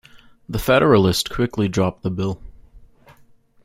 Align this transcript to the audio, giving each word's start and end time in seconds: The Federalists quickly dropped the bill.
The 0.49 0.57
Federalists 0.57 1.29
quickly 1.29 1.67
dropped 1.67 2.01
the 2.01 2.09
bill. 2.09 2.41